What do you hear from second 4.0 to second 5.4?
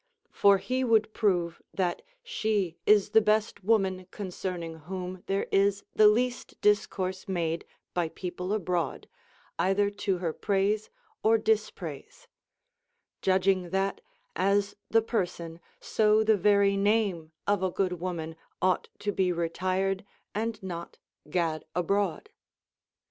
concerning whom